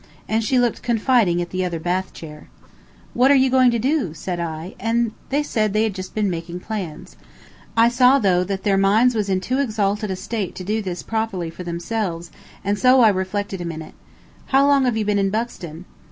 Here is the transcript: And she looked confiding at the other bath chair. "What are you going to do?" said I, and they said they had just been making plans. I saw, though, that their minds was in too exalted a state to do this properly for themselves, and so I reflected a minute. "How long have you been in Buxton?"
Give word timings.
And 0.27 0.43
she 0.43 0.57
looked 0.57 0.81
confiding 0.81 1.43
at 1.43 1.51
the 1.51 1.63
other 1.63 1.79
bath 1.79 2.11
chair. 2.11 2.49
"What 3.13 3.29
are 3.29 3.35
you 3.35 3.51
going 3.51 3.69
to 3.69 3.77
do?" 3.77 4.15
said 4.15 4.39
I, 4.39 4.73
and 4.79 5.11
they 5.29 5.43
said 5.43 5.73
they 5.73 5.83
had 5.83 5.93
just 5.93 6.15
been 6.15 6.27
making 6.27 6.61
plans. 6.61 7.15
I 7.77 7.87
saw, 7.87 8.17
though, 8.17 8.43
that 8.45 8.63
their 8.63 8.77
minds 8.79 9.13
was 9.13 9.29
in 9.29 9.41
too 9.41 9.59
exalted 9.59 10.09
a 10.09 10.15
state 10.15 10.55
to 10.55 10.63
do 10.63 10.81
this 10.81 11.03
properly 11.03 11.51
for 11.51 11.63
themselves, 11.63 12.31
and 12.63 12.79
so 12.79 13.01
I 13.01 13.09
reflected 13.09 13.61
a 13.61 13.63
minute. 13.65 13.93
"How 14.47 14.65
long 14.65 14.85
have 14.85 14.97
you 14.97 15.05
been 15.05 15.19
in 15.19 15.29
Buxton?" 15.29 15.85